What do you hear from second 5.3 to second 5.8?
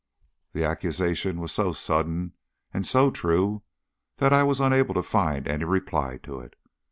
any